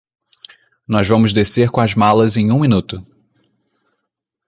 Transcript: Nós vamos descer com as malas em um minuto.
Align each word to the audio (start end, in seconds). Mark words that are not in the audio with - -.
Nós 0.87 1.07
vamos 1.07 1.31
descer 1.31 1.69
com 1.69 1.79
as 1.79 1.93
malas 1.93 2.35
em 2.35 2.51
um 2.51 2.61
minuto. 2.61 3.05